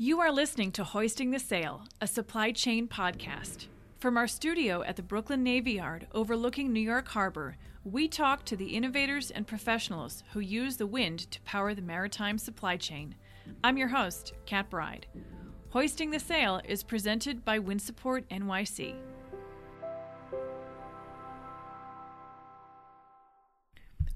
You 0.00 0.20
are 0.20 0.30
listening 0.30 0.70
to 0.72 0.84
Hoisting 0.84 1.32
the 1.32 1.40
Sail, 1.40 1.82
a 2.00 2.06
supply 2.06 2.52
chain 2.52 2.86
podcast. 2.86 3.66
From 3.98 4.16
our 4.16 4.28
studio 4.28 4.84
at 4.84 4.94
the 4.94 5.02
Brooklyn 5.02 5.42
Navy 5.42 5.72
Yard 5.72 6.06
overlooking 6.14 6.72
New 6.72 6.78
York 6.78 7.08
Harbor, 7.08 7.56
we 7.82 8.06
talk 8.06 8.44
to 8.44 8.54
the 8.54 8.76
innovators 8.76 9.32
and 9.32 9.44
professionals 9.44 10.22
who 10.32 10.38
use 10.38 10.76
the 10.76 10.86
wind 10.86 11.28
to 11.32 11.40
power 11.40 11.74
the 11.74 11.82
maritime 11.82 12.38
supply 12.38 12.76
chain. 12.76 13.16
I'm 13.64 13.76
your 13.76 13.88
host, 13.88 14.34
Kat 14.46 14.70
Bride. 14.70 15.06
Hoisting 15.70 16.12
the 16.12 16.20
Sail 16.20 16.60
is 16.64 16.84
presented 16.84 17.44
by 17.44 17.58
Wind 17.58 17.82
Support 17.82 18.28
NYC. 18.28 18.94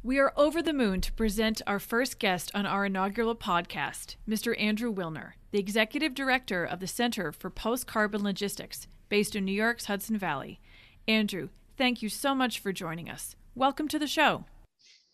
We 0.05 0.19
are 0.19 0.33
over 0.37 0.61
the 0.61 0.73
moon 0.73 1.01
to 1.03 1.13
present 1.13 1.63
our 1.65 1.79
first 1.79 2.19
guest 2.19 2.51
on 2.55 2.67
our 2.67 2.87
inaugural 2.87 3.37
podcast, 3.37 4.17
Mr. 4.29 4.61
Andrew 4.61 4.93
Willner, 4.93 5.35
the 5.53 5.61
Executive 5.61 6.13
Director 6.13 6.65
of 6.65 6.81
the 6.81 6.89
Center 6.89 7.31
for 7.31 7.51
Post 7.51 7.87
Carbon 7.87 8.25
Logistics, 8.25 8.89
based 9.09 9.37
in 9.37 9.45
New 9.45 9.53
York's 9.53 9.85
Hudson 9.85 10.19
Valley. 10.19 10.59
Andrew, 11.07 11.51
thank 11.77 12.03
you 12.03 12.09
so 12.09 12.35
much 12.35 12.59
for 12.59 12.73
joining 12.73 13.09
us. 13.09 13.37
Welcome 13.55 13.87
to 13.87 13.99
the 14.01 14.09
show. 14.09 14.45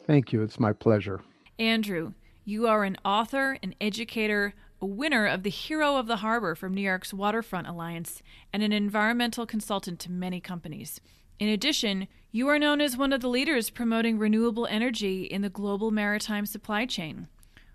Thank 0.07 0.33
you. 0.33 0.41
It's 0.41 0.59
my 0.59 0.73
pleasure. 0.73 1.21
Andrew, 1.59 2.15
you 2.47 2.67
are 2.67 2.85
an 2.85 2.97
author, 3.05 3.59
an 3.63 3.75
educator, 3.83 4.55
a 4.81 4.87
winner 4.87 5.27
of 5.27 5.43
the 5.43 5.51
Hero 5.51 5.97
of 5.97 6.07
the 6.07 6.17
Harbor 6.17 6.55
from 6.55 6.73
New 6.73 6.81
York's 6.81 7.13
Waterfront 7.13 7.67
Alliance, 7.67 8.23
and 8.55 8.63
an 8.63 8.73
environmental 8.73 9.45
consultant 9.45 10.01
to 10.01 10.11
many 10.11 10.41
companies. 10.41 10.99
In 11.39 11.51
addition, 11.51 12.09
you 12.31 12.49
are 12.49 12.59
known 12.59 12.81
as 12.81 12.97
one 12.97 13.13
of 13.13 13.21
the 13.21 13.29
leaders 13.29 13.71
promoting 13.71 14.19
renewable 14.19 14.67
energy 14.67 15.23
in 15.23 15.43
the 15.43 15.49
global 15.49 15.91
maritime 15.91 16.45
supply 16.45 16.85
chain. 16.85 17.29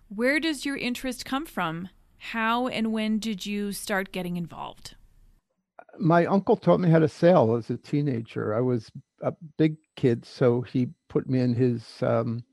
Where 0.10 0.40
does 0.40 0.66
your 0.66 0.78
interest 0.78 1.26
come 1.26 1.46
from? 1.46 1.90
How 2.18 2.68
and 2.68 2.92
when 2.92 3.20
did 3.20 3.46
you 3.46 3.72
start 3.72 4.12
getting 4.12 4.38
involved? 4.38 4.96
My 6.00 6.26
uncle 6.26 6.56
taught 6.56 6.80
me 6.80 6.90
how 6.90 7.00
to 7.00 7.08
sail 7.08 7.56
as 7.56 7.70
a 7.70 7.78
teenager. 7.78 8.56
I 8.56 8.62
was 8.62 8.92
a 9.22 9.34
big 9.58 9.78
kid, 9.96 10.26
so 10.26 10.62
he 10.62 10.90
put 11.10 11.30
me 11.30 11.40
in 11.40 11.54
his 11.54 11.84
um, 12.02 12.44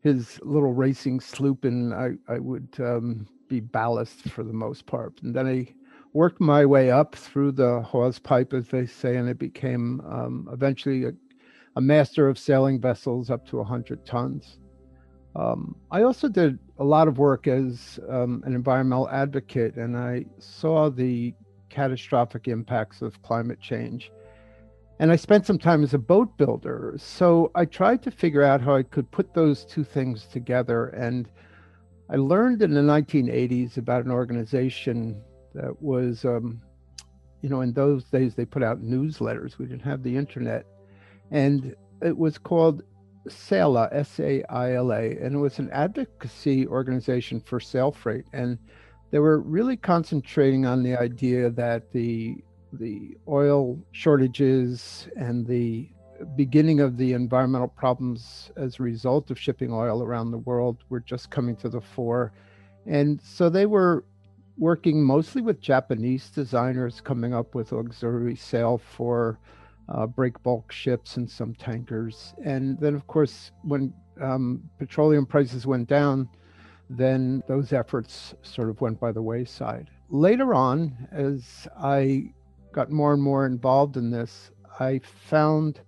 his 0.00 0.40
little 0.42 0.72
racing 0.72 1.20
sloop, 1.20 1.64
and 1.64 1.94
I 1.94 2.12
I 2.28 2.38
would 2.38 2.68
um, 2.78 3.26
be 3.48 3.60
ballast 3.60 4.28
for 4.28 4.42
the 4.44 4.52
most 4.52 4.86
part. 4.86 5.20
And 5.22 5.34
then 5.34 5.46
I 5.46 5.74
worked 6.12 6.40
my 6.40 6.66
way 6.66 6.90
up 6.90 7.14
through 7.14 7.52
the 7.52 7.80
hawse 7.82 8.18
pipe, 8.18 8.52
as 8.52 8.68
they 8.68 8.86
say, 8.86 9.16
and 9.16 9.28
it 9.28 9.38
became 9.38 10.00
um, 10.00 10.48
eventually 10.52 11.04
a, 11.04 11.12
a, 11.76 11.80
master 11.80 12.28
of 12.28 12.38
sailing 12.38 12.80
vessels 12.80 13.30
up 13.30 13.46
to 13.46 13.56
100 13.56 14.04
tons. 14.04 14.58
Um, 15.34 15.76
I 15.90 16.02
also 16.02 16.28
did 16.28 16.58
a 16.78 16.84
lot 16.84 17.08
of 17.08 17.18
work 17.18 17.46
as 17.46 17.98
um, 18.10 18.42
an 18.44 18.54
environmental 18.54 19.08
advocate, 19.08 19.76
and 19.76 19.96
I 19.96 20.26
saw 20.38 20.90
the 20.90 21.34
catastrophic 21.70 22.48
impacts 22.48 23.00
of 23.00 23.22
climate 23.22 23.60
change. 23.60 24.12
And 24.98 25.10
I 25.10 25.16
spent 25.16 25.46
some 25.46 25.58
time 25.58 25.82
as 25.82 25.94
a 25.94 25.98
boat 25.98 26.36
builder. 26.36 26.94
So 26.98 27.50
I 27.54 27.64
tried 27.64 28.02
to 28.02 28.10
figure 28.10 28.42
out 28.42 28.60
how 28.60 28.76
I 28.76 28.82
could 28.82 29.10
put 29.10 29.32
those 29.32 29.64
two 29.64 29.82
things 29.82 30.26
together. 30.26 30.88
And 30.88 31.28
I 32.10 32.16
learned 32.16 32.62
in 32.62 32.74
the 32.74 32.82
1980s 32.82 33.78
about 33.78 34.04
an 34.04 34.12
organization 34.12 35.20
that 35.54 35.80
was, 35.82 36.24
um, 36.24 36.60
you 37.40 37.48
know, 37.48 37.60
in 37.60 37.72
those 37.72 38.04
days 38.04 38.34
they 38.34 38.44
put 38.44 38.62
out 38.62 38.82
newsletters. 38.82 39.58
We 39.58 39.66
didn't 39.66 39.82
have 39.82 40.02
the 40.02 40.16
internet, 40.16 40.66
and 41.30 41.74
it 42.00 42.16
was 42.16 42.38
called 42.38 42.82
SAILA, 43.28 43.88
S-A-I-L-A, 43.92 45.16
and 45.18 45.34
it 45.34 45.38
was 45.38 45.58
an 45.58 45.70
advocacy 45.70 46.66
organization 46.66 47.40
for 47.40 47.60
sail 47.60 47.92
freight, 47.92 48.24
and 48.32 48.58
they 49.10 49.18
were 49.18 49.40
really 49.40 49.76
concentrating 49.76 50.66
on 50.66 50.82
the 50.82 50.96
idea 50.96 51.50
that 51.50 51.92
the 51.92 52.36
the 52.72 53.16
oil 53.28 53.78
shortages 53.92 55.06
and 55.14 55.46
the 55.46 55.90
beginning 56.36 56.80
of 56.80 56.96
the 56.96 57.12
environmental 57.12 57.68
problems 57.68 58.50
as 58.56 58.78
a 58.78 58.82
result 58.82 59.30
of 59.30 59.38
shipping 59.38 59.72
oil 59.72 60.02
around 60.02 60.30
the 60.30 60.38
world 60.38 60.78
were 60.88 61.00
just 61.00 61.30
coming 61.30 61.56
to 61.56 61.68
the 61.68 61.80
fore. 61.80 62.32
And 62.86 63.20
so 63.20 63.48
they 63.48 63.66
were 63.66 64.04
working 64.58 65.02
mostly 65.02 65.42
with 65.42 65.60
Japanese 65.60 66.30
designers, 66.30 67.00
coming 67.00 67.34
up 67.34 67.54
with 67.54 67.72
auxiliary 67.72 68.36
sail 68.36 68.78
for 68.78 69.38
uh, 69.88 70.06
break 70.06 70.42
bulk 70.42 70.70
ships 70.72 71.16
and 71.16 71.30
some 71.30 71.54
tankers. 71.54 72.34
And 72.44 72.78
then, 72.80 72.94
of 72.94 73.06
course, 73.06 73.50
when 73.62 73.92
um, 74.20 74.62
petroleum 74.78 75.26
prices 75.26 75.66
went 75.66 75.88
down, 75.88 76.28
then 76.88 77.42
those 77.48 77.72
efforts 77.72 78.34
sort 78.42 78.68
of 78.68 78.80
went 78.80 79.00
by 79.00 79.12
the 79.12 79.22
wayside. 79.22 79.90
Later 80.10 80.54
on, 80.54 81.08
as 81.10 81.66
I 81.78 82.32
got 82.72 82.90
more 82.90 83.14
and 83.14 83.22
more 83.22 83.46
involved 83.46 83.96
in 83.96 84.10
this, 84.10 84.50
I 84.78 85.00
found 85.28 85.80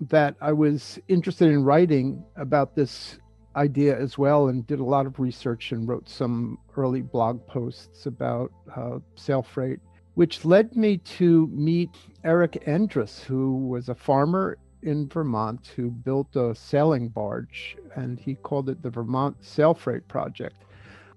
that 0.00 0.34
I 0.40 0.52
was 0.52 0.98
interested 1.08 1.48
in 1.48 1.64
writing 1.64 2.24
about 2.36 2.74
this 2.74 3.18
idea 3.56 3.98
as 3.98 4.18
well 4.18 4.48
and 4.48 4.66
did 4.66 4.80
a 4.80 4.84
lot 4.84 5.06
of 5.06 5.18
research 5.18 5.72
and 5.72 5.88
wrote 5.88 6.08
some 6.08 6.58
early 6.76 7.02
blog 7.02 7.46
posts 7.46 8.06
about 8.06 8.52
uh, 8.76 8.98
sail 9.16 9.42
freight, 9.42 9.80
which 10.14 10.44
led 10.44 10.74
me 10.76 10.98
to 10.98 11.46
meet 11.48 11.90
Erik 12.24 12.62
Andrus, 12.66 13.22
who 13.22 13.56
was 13.66 13.88
a 13.88 13.94
farmer 13.94 14.58
in 14.82 15.08
Vermont 15.08 15.70
who 15.76 15.90
built 15.90 16.34
a 16.34 16.54
sailing 16.54 17.08
barge 17.08 17.76
and 17.94 18.18
he 18.18 18.34
called 18.34 18.68
it 18.68 18.82
the 18.82 18.90
Vermont 18.90 19.36
Sail 19.40 19.74
Freight 19.74 20.06
Project. 20.08 20.56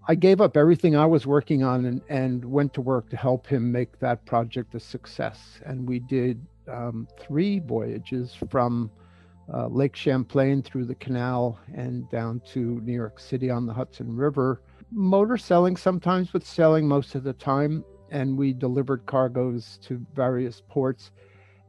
I 0.08 0.14
gave 0.14 0.40
up 0.40 0.56
everything 0.56 0.96
I 0.96 1.08
was 1.08 1.26
working 1.26 1.64
on 1.64 1.86
and, 1.86 2.02
and 2.10 2.46
went 2.46 2.76
to 2.76 2.82
work 2.82 3.10
to 3.10 3.18
help 3.18 3.48
him 3.48 3.72
make 3.72 4.00
that 4.00 4.24
project 4.26 4.76
a 4.76 4.80
success. 4.80 5.60
And 5.66 5.88
we 5.88 6.00
did 6.00 6.46
um, 6.68 7.08
three 7.20 7.60
voyages 7.60 8.36
from 8.52 8.92
uh, 9.54 9.68
Lake 9.68 9.96
Champlain 9.96 10.62
through 10.64 10.86
the 10.86 10.96
canal 10.96 11.60
and 11.74 12.10
down 12.10 12.42
to 12.54 12.82
New 12.82 12.94
York 12.94 13.20
City 13.20 13.50
on 13.50 13.66
the 13.66 13.74
Hudson 13.74 14.16
River. 14.16 14.62
Motor 14.92 15.38
selling 15.38 15.76
sometimes, 15.76 16.30
but 16.32 16.44
selling 16.44 16.88
most 16.88 17.16
of 17.16 17.24
the 17.24 17.34
time. 17.34 17.84
And 18.12 18.38
we 18.38 18.54
delivered 18.54 19.06
cargoes 19.06 19.80
to 19.84 20.06
various 20.14 20.62
ports. 20.70 21.12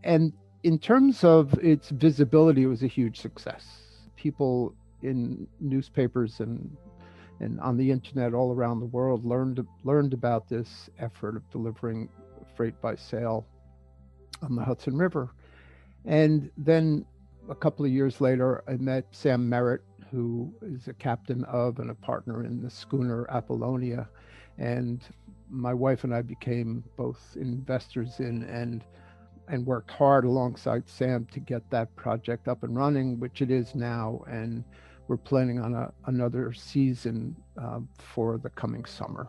And 0.05 0.33
in 0.63 0.79
terms 0.79 1.25
of 1.25 1.55
its 1.63 1.91
visibility, 1.91 2.63
it 2.65 2.67
was 2.67 2.83
a 2.83 2.89
huge 2.89 3.21
success. 3.21 3.67
People 4.17 4.75
in 5.03 5.47
newspapers 5.61 6.41
and 6.41 6.77
and 7.41 7.61
on 7.61 7.77
the 7.77 7.91
internet 7.91 8.33
all 8.33 8.51
around 8.53 8.81
the 8.81 8.87
world 8.87 9.25
learned 9.25 9.65
learned 9.85 10.15
about 10.15 10.49
this 10.49 10.89
effort 10.99 11.37
of 11.37 11.51
delivering 11.51 12.09
freight 12.57 12.81
by 12.81 12.95
sail 12.95 13.47
on 14.43 14.55
the 14.57 14.65
Hudson 14.65 14.97
River. 14.97 15.31
And 16.05 16.51
then 16.57 17.05
a 17.49 17.55
couple 17.55 17.85
of 17.85 17.91
years 17.91 18.21
later, 18.21 18.63
I 18.69 18.73
met 18.73 19.07
Sam 19.11 19.49
Merrett, 19.49 19.81
who 20.11 20.53
is 20.63 20.89
a 20.89 20.95
captain 20.95 21.45
of 21.45 21.79
and 21.79 21.91
a 21.91 21.95
partner 21.95 22.45
in 22.45 22.63
the 22.63 22.71
schooner 22.71 23.27
Apollonia. 23.31 24.09
And 24.59 25.03
my 25.51 25.75
wife 25.75 26.05
and 26.05 26.15
I 26.15 26.23
became 26.23 26.83
both 26.97 27.37
investors 27.37 28.21
in 28.21 28.43
and 28.45 28.85
and 29.49 29.65
worked 29.65 29.93
hard 29.93 30.25
alongside 30.25 30.89
Sam 30.89 31.25
to 31.27 31.39
get 31.39 31.71
that 31.71 31.95
project 31.95 32.49
up 32.49 32.65
and 32.65 32.77
running, 32.77 33.21
which 33.21 33.43
it 33.43 33.51
is 33.51 33.77
now. 33.77 34.25
And 34.29 34.65
we're 35.07 35.17
planning 35.17 35.61
on 35.61 35.73
a, 35.73 35.93
another 36.07 36.53
season 36.53 37.37
uh, 37.57 37.79
for 37.99 38.39
the 38.39 38.51
coming 38.51 38.85
summer. 38.85 39.29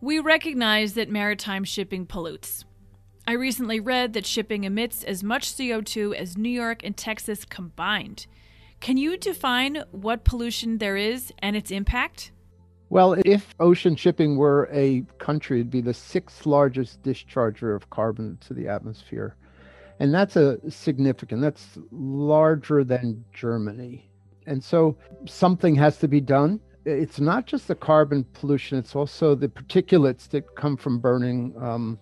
We 0.00 0.18
recognize 0.18 0.94
that 0.94 1.08
maritime 1.08 1.62
shipping 1.62 2.04
pollutes. 2.04 2.64
I 3.28 3.32
recently 3.32 3.80
read 3.80 4.12
that 4.12 4.24
shipping 4.24 4.62
emits 4.62 5.02
as 5.02 5.24
much 5.24 5.52
CO2 5.52 6.14
as 6.14 6.38
New 6.38 6.48
York 6.48 6.84
and 6.84 6.96
Texas 6.96 7.44
combined. 7.44 8.28
Can 8.78 8.96
you 8.96 9.16
define 9.16 9.82
what 9.90 10.22
pollution 10.22 10.78
there 10.78 10.96
is 10.96 11.32
and 11.40 11.56
its 11.56 11.72
impact? 11.72 12.30
Well, 12.88 13.16
if 13.24 13.52
ocean 13.58 13.96
shipping 13.96 14.36
were 14.36 14.68
a 14.70 15.04
country, 15.18 15.58
it'd 15.58 15.72
be 15.72 15.80
the 15.80 15.92
sixth 15.92 16.46
largest 16.46 17.02
discharger 17.02 17.74
of 17.74 17.90
carbon 17.90 18.38
to 18.42 18.54
the 18.54 18.68
atmosphere. 18.68 19.34
And 19.98 20.14
that's 20.14 20.36
a 20.36 20.60
significant, 20.70 21.40
that's 21.40 21.78
larger 21.90 22.84
than 22.84 23.24
Germany. 23.34 24.08
And 24.46 24.62
so 24.62 24.96
something 25.24 25.74
has 25.74 25.98
to 25.98 26.06
be 26.06 26.20
done. 26.20 26.60
It's 26.84 27.18
not 27.18 27.46
just 27.46 27.66
the 27.66 27.74
carbon 27.74 28.24
pollution, 28.34 28.78
it's 28.78 28.94
also 28.94 29.34
the 29.34 29.48
particulates 29.48 30.28
that 30.28 30.54
come 30.54 30.76
from 30.76 31.00
burning 31.00 31.52
um, 31.60 31.98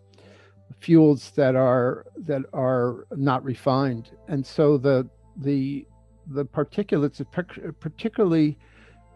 fuels 0.81 1.31
that 1.33 1.55
are 1.57 2.07
that 2.17 2.43
are 2.53 3.07
not 3.17 3.45
refined, 3.45 4.11
and 4.29 4.45
so 4.45 4.79
the 4.79 5.09
the 5.37 5.87
the 6.29 6.45
particulates, 6.45 7.25
particularly 7.81 8.57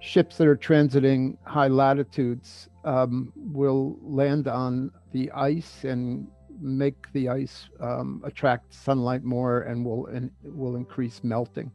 ships 0.01 0.37
that 0.37 0.47
are 0.47 0.57
transiting 0.57 1.37
high 1.45 1.69
latitudes, 1.69 2.69
um, 2.85 3.33
will 3.37 3.99
land 4.03 4.47
on 4.47 4.91
the 5.13 5.31
ice 5.33 5.85
and 5.85 6.29
make 6.61 7.13
the 7.13 7.29
ice 7.29 7.69
um, 7.81 8.21
attract 8.25 8.75
sunlight 8.75 9.25
more 9.25 9.63
and 9.63 9.85
will 9.85 10.07
and 10.07 10.31
will 10.43 10.77
increase 10.77 11.23
melting. 11.23 11.71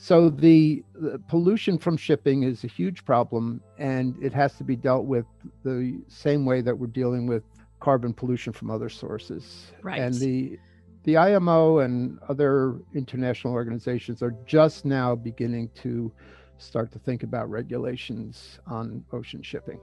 So 0.00 0.30
the, 0.30 0.84
the, 0.94 1.20
pollution 1.28 1.76
from 1.76 1.96
shipping 1.96 2.44
is 2.44 2.62
a 2.62 2.68
huge 2.68 3.04
problem, 3.04 3.60
and 3.78 4.14
it 4.22 4.32
has 4.32 4.54
to 4.58 4.64
be 4.64 4.76
dealt 4.76 5.06
with 5.06 5.26
the 5.64 6.00
same 6.06 6.44
way 6.44 6.60
that 6.60 6.78
we're 6.78 6.86
dealing 6.86 7.26
with 7.26 7.42
carbon 7.80 8.12
pollution 8.12 8.52
from 8.52 8.70
other 8.70 8.88
sources. 8.88 9.72
Right. 9.82 10.00
And 10.00 10.14
the 10.14 10.58
the 11.04 11.16
IMO 11.16 11.78
and 11.78 12.18
other 12.28 12.76
international 12.94 13.54
organizations 13.54 14.22
are 14.22 14.34
just 14.44 14.84
now 14.84 15.14
beginning 15.14 15.70
to 15.76 16.12
start 16.58 16.92
to 16.92 16.98
think 16.98 17.22
about 17.22 17.48
regulations 17.48 18.58
on 18.66 19.04
ocean 19.12 19.42
shipping. 19.42 19.80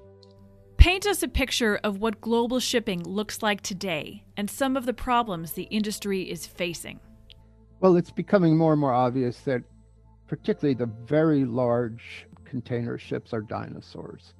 Paint 0.77 1.07
us 1.07 1.24
a 1.24 1.27
picture 1.27 1.80
of 1.83 2.00
what 2.00 2.21
global 2.21 2.59
shipping 2.59 3.01
looks 3.03 3.42
like 3.42 3.62
today 3.62 4.24
and 4.38 4.50
some 4.50 4.77
of 4.77 4.86
the 4.86 4.94
problems 4.94 5.53
the 5.53 5.63
industry 5.63 6.30
is 6.30 6.45
facing. 6.45 7.00
Well, 7.80 7.95
it's 7.95 8.12
becoming 8.12 8.57
more 8.57 8.74
and 8.74 8.81
more 8.81 8.94
obvious 8.94 9.39
that 9.42 9.63
particularly 10.27 10.75
the 10.75 10.92
very 11.07 11.45
large 11.45 12.27
container 12.44 12.97
ships 12.97 13.33
are 13.33 13.42
dinosaurs. 13.42 14.33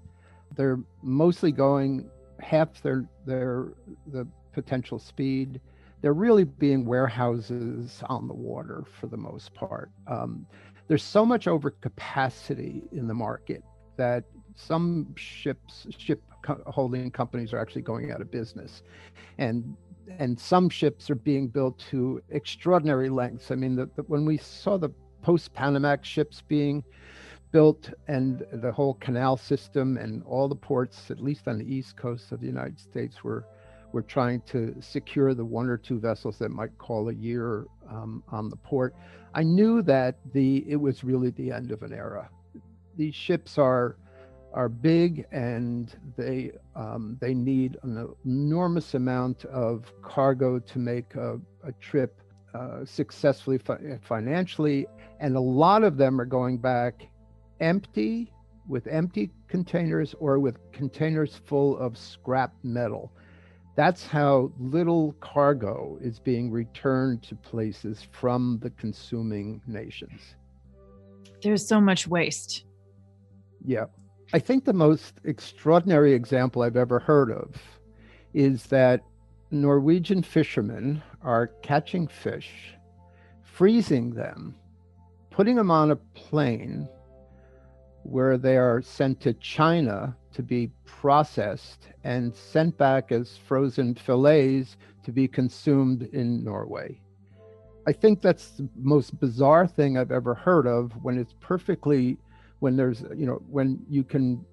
They're 0.55 0.79
mostly 1.01 1.51
going 1.51 2.09
half 2.39 2.81
their 2.81 3.05
their 3.25 3.73
the 4.07 4.27
potential 4.53 4.99
speed. 4.99 5.59
They're 6.01 6.13
really 6.13 6.43
being 6.43 6.85
warehouses 6.85 8.03
on 8.07 8.27
the 8.27 8.33
water 8.33 8.83
for 8.99 9.07
the 9.07 9.17
most 9.17 9.53
part. 9.53 9.89
Um, 10.07 10.45
there's 10.87 11.03
so 11.03 11.25
much 11.25 11.45
overcapacity 11.45 12.91
in 12.91 13.07
the 13.07 13.13
market 13.13 13.63
that 13.97 14.23
some 14.55 15.13
ships 15.15 15.87
ship 15.97 16.21
holding 16.67 17.09
companies 17.11 17.53
are 17.53 17.59
actually 17.59 17.81
going 17.81 18.11
out 18.11 18.21
of 18.21 18.31
business 18.31 18.83
and 19.38 19.75
and 20.19 20.39
some 20.39 20.69
ships 20.69 21.09
are 21.09 21.15
being 21.15 21.47
built 21.47 21.77
to 21.79 22.21
extraordinary 22.29 23.09
lengths 23.09 23.51
i 23.51 23.55
mean 23.55 23.75
the, 23.75 23.89
the, 23.95 24.03
when 24.03 24.25
we 24.25 24.38
saw 24.38 24.77
the 24.77 24.89
post 25.21 25.53
panamax 25.53 26.03
ships 26.03 26.43
being 26.47 26.83
built 27.55 27.83
and 28.09 28.45
the 28.51 28.71
whole 28.71 28.95
canal 28.95 29.37
system 29.37 29.95
and 29.95 30.21
all 30.23 30.47
the 30.49 30.61
ports 30.71 31.09
at 31.09 31.21
least 31.21 31.47
on 31.47 31.57
the 31.57 31.69
east 31.77 31.95
coast 31.95 32.33
of 32.33 32.41
the 32.41 32.45
united 32.55 32.77
states 32.77 33.23
were 33.23 33.45
were 33.93 34.01
trying 34.01 34.41
to 34.41 34.75
secure 34.81 35.33
the 35.33 35.45
one 35.45 35.69
or 35.69 35.77
two 35.77 35.97
vessels 35.97 36.37
that 36.37 36.49
might 36.49 36.77
call 36.77 37.07
a 37.07 37.13
year 37.13 37.65
um, 37.89 38.21
on 38.27 38.49
the 38.49 38.57
port. 38.57 38.93
I 39.33 39.43
knew 39.43 39.81
that 39.83 40.17
the 40.33 40.65
it 40.67 40.75
was 40.75 41.05
really 41.05 41.29
the 41.29 41.49
end 41.49 41.71
of 41.71 41.81
an 41.81 41.93
era. 41.93 42.29
These 42.97 43.15
ships 43.15 43.57
are 43.57 43.95
are 44.53 44.67
big 44.67 45.25
and 45.31 45.97
they 46.17 46.51
um, 46.75 47.17
they 47.21 47.33
need 47.33 47.77
an 47.83 48.13
enormous 48.25 48.95
amount 48.95 49.45
of 49.45 49.93
cargo 50.01 50.59
to 50.59 50.77
make 50.77 51.15
a, 51.15 51.39
a 51.63 51.71
trip 51.79 52.21
uh, 52.53 52.83
successfully 52.83 53.59
fi- 53.59 53.97
financially, 54.01 54.87
and 55.21 55.37
a 55.37 55.45
lot 55.63 55.83
of 55.83 55.95
them 55.95 56.19
are 56.19 56.25
going 56.25 56.57
back 56.57 57.07
empty 57.59 58.31
with 58.67 58.87
empty 58.87 59.31
containers 59.47 60.15
or 60.19 60.39
with 60.39 60.57
containers 60.71 61.39
full 61.45 61.77
of 61.77 61.97
scrap 61.97 62.53
metal. 62.63 63.11
That's 63.75 64.07
how 64.07 64.51
little 64.57 65.13
cargo 65.19 65.97
is 66.01 66.19
being 66.19 66.49
returned 66.49 67.23
to 67.23 67.35
places 67.35 68.07
from 68.11 68.59
the 68.61 68.69
consuming 68.71 69.61
nations. 69.67 70.35
There's 71.43 71.67
so 71.67 71.81
much 71.81 72.07
waste. 72.07 72.63
Yeah. 73.63 73.85
I 74.33 74.39
think 74.39 74.65
the 74.65 74.73
most 74.73 75.15
extraordinary 75.25 76.13
example 76.13 76.61
I've 76.61 76.77
ever 76.77 76.99
heard 76.99 77.31
of 77.31 77.55
is 78.33 78.65
that 78.67 79.01
Norwegian 79.51 80.23
fishermen 80.23 81.03
are 81.21 81.47
catching 81.61 82.07
fish, 82.07 82.75
freezing 83.43 84.11
them, 84.11 84.55
putting 85.29 85.55
them 85.55 85.69
on 85.69 85.91
a 85.91 85.95
plane 85.95 86.87
where 88.05 88.37
they 88.37 88.57
are 88.57 88.81
sent 88.81 89.19
to 89.21 89.33
China 89.33 90.15
to 90.33 90.43
be 90.43 90.71
processed 90.85 91.89
and 92.03 92.35
sent 92.35 92.77
back 92.77 93.11
as 93.11 93.37
frozen 93.37 93.95
fillets 93.95 94.77
to 95.03 95.11
be 95.11 95.27
consumed 95.27 96.03
in 96.13 96.43
Norway. 96.43 96.99
I 97.87 97.93
think 97.93 98.21
that's 98.21 98.51
the 98.51 98.67
most 98.75 99.19
bizarre 99.19 99.67
thing 99.67 99.97
I've 99.97 100.11
ever 100.11 100.33
heard 100.33 100.67
of 100.67 100.91
when 101.03 101.17
it's 101.17 101.33
perfectly 101.39 102.17
when 102.59 102.75
there's 102.75 103.03
you 103.15 103.25
know 103.25 103.41
when 103.49 103.85
you 103.89 104.03
can 104.03 104.43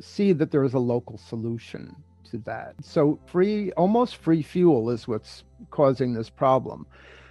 see 0.00 0.32
that 0.32 0.50
there 0.50 0.64
is 0.64 0.74
a 0.74 0.78
local 0.78 1.16
solution 1.18 1.94
to 2.30 2.38
that 2.38 2.74
so 2.82 3.18
free 3.26 3.70
almost 3.72 4.16
free 4.16 4.42
fuel 4.42 4.90
is 4.90 5.06
what's 5.06 5.44
causing 5.70 6.12
this 6.14 6.28
problem 6.28 6.84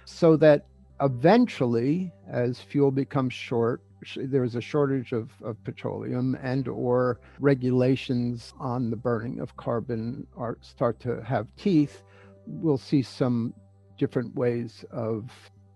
so 0.06 0.36
that 0.36 0.64
eventually 1.02 2.10
as 2.30 2.60
fuel 2.60 2.90
becomes 2.90 3.34
short 3.34 3.82
there's 4.16 4.54
a 4.54 4.60
shortage 4.60 5.12
of, 5.12 5.30
of 5.42 5.62
petroleum 5.64 6.36
and 6.42 6.68
or 6.68 7.20
regulations 7.40 8.52
on 8.58 8.90
the 8.90 8.96
burning 8.96 9.40
of 9.40 9.56
carbon 9.56 10.26
are 10.36 10.58
start 10.60 10.98
to 11.00 11.22
have 11.22 11.46
teeth 11.56 12.02
we'll 12.46 12.78
see 12.78 13.02
some 13.02 13.54
different 13.98 14.34
ways 14.34 14.84
of 14.90 15.30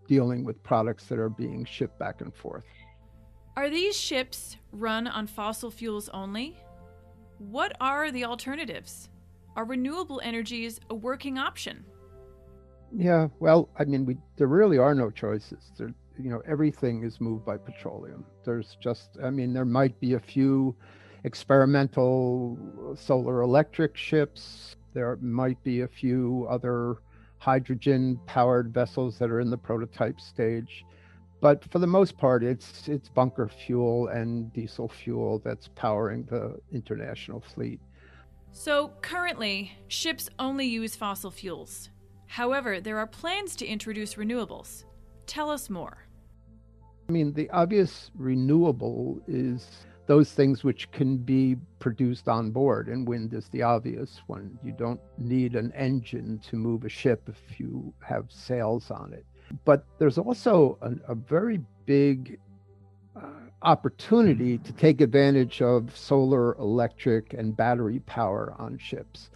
dealing 0.06 0.44
with 0.44 0.62
products 0.62 1.04
that 1.06 1.18
are 1.18 1.28
being 1.28 1.64
shipped 1.64 1.98
back 1.98 2.20
and 2.20 2.34
forth 2.34 2.64
are 3.58 3.68
these 3.68 3.96
ships 3.96 4.56
run 4.70 5.08
on 5.08 5.26
fossil 5.26 5.72
fuels 5.72 6.08
only? 6.10 6.56
What 7.38 7.76
are 7.80 8.12
the 8.12 8.24
alternatives? 8.24 9.08
Are 9.56 9.64
renewable 9.64 10.20
energies 10.22 10.78
a 10.90 10.94
working 10.94 11.38
option? 11.38 11.84
Yeah, 12.94 13.26
well, 13.40 13.68
I 13.76 13.84
mean, 13.84 14.04
we 14.06 14.16
there 14.36 14.46
really 14.46 14.78
are 14.78 14.94
no 14.94 15.10
choices. 15.10 15.72
There, 15.76 15.92
you 16.20 16.30
know, 16.30 16.42
everything 16.46 17.04
is 17.04 17.20
moved 17.20 17.44
by 17.44 17.56
petroleum. 17.56 18.24
There's 18.44 18.76
just, 18.80 19.18
I 19.22 19.30
mean, 19.30 19.52
there 19.52 19.64
might 19.64 19.98
be 20.00 20.14
a 20.14 20.20
few 20.20 20.76
experimental 21.24 22.58
solar 22.96 23.42
electric 23.42 23.96
ships. 23.96 24.76
There 24.94 25.16
might 25.16 25.62
be 25.62 25.82
a 25.82 25.88
few 25.88 26.46
other 26.50 26.96
hydrogen 27.38 28.20
powered 28.26 28.72
vessels 28.72 29.18
that 29.18 29.30
are 29.30 29.40
in 29.40 29.50
the 29.50 29.56
prototype 29.56 30.20
stage. 30.20 30.84
But 31.40 31.64
for 31.70 31.78
the 31.78 31.86
most 31.86 32.18
part 32.18 32.42
it's 32.42 32.88
it's 32.88 33.08
bunker 33.08 33.48
fuel 33.48 34.08
and 34.08 34.52
diesel 34.52 34.88
fuel 34.88 35.40
that's 35.44 35.68
powering 35.68 36.24
the 36.24 36.58
international 36.72 37.40
fleet. 37.40 37.80
So 38.50 38.92
currently 39.02 39.72
ships 39.86 40.28
only 40.40 40.66
use 40.66 40.96
fossil 40.96 41.30
fuels. 41.30 41.90
However 42.26 42.80
there 42.80 42.98
are 42.98 43.06
plans 43.06 43.54
to 43.56 43.66
introduce 43.66 44.14
renewables. 44.14 44.84
Tell 45.26 45.48
us 45.48 45.70
more 45.70 46.07
i 47.08 47.12
mean 47.12 47.32
the 47.32 47.48
obvious 47.50 48.10
renewable 48.16 49.20
is 49.26 49.66
those 50.06 50.32
things 50.32 50.64
which 50.64 50.90
can 50.90 51.18
be 51.18 51.56
produced 51.78 52.28
on 52.28 52.50
board 52.50 52.88
and 52.88 53.06
wind 53.06 53.34
is 53.34 53.48
the 53.48 53.62
obvious 53.62 54.20
one 54.26 54.58
you 54.64 54.72
don't 54.72 55.00
need 55.18 55.54
an 55.54 55.72
engine 55.72 56.38
to 56.38 56.56
move 56.56 56.84
a 56.84 56.88
ship 56.88 57.28
if 57.28 57.60
you 57.60 57.92
have 58.00 58.24
sails 58.30 58.90
on 58.90 59.12
it 59.12 59.24
but 59.64 59.84
there's 59.98 60.18
also 60.18 60.78
a, 61.06 61.14
very 61.14 61.60
big 61.86 62.38
uh, 63.16 63.20
opportunity 63.62 64.58
to 64.58 64.72
take 64.72 65.00
advantage 65.00 65.62
of 65.62 65.96
solar, 65.96 66.54
electric, 66.56 67.32
and 67.34 67.56
battery 67.56 68.00
power 68.00 68.54
on 68.58 68.78
ships. 68.78 69.30